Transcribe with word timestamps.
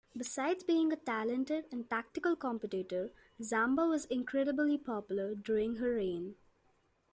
Besides 0.17 0.63
being 0.63 0.91
a 0.91 0.95
talented 0.95 1.67
and 1.71 1.87
tactical 1.87 2.35
competitor 2.35 3.11
Zamba 3.39 3.87
was 3.87 4.05
incredibly 4.05 4.75
popular 4.79 5.35
during 5.35 5.75
her 5.75 5.93
reign. 5.93 6.37